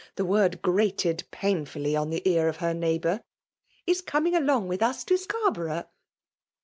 the 0.15 0.25
word 0.25 0.63
grated 0.63 1.23
painftiUy 1.31 1.95
on 2.01 2.09
the 2.09 2.27
ear 2.27 2.47
of 2.47 2.57
her 2.57 2.73
neighbour): 2.73 3.21
k 3.85 3.93
eoming 3.93 4.35
along 4.35 4.67
with 4.67 4.81
us 4.81 5.03
to 5.03 5.15
Scarborough." 5.15 5.85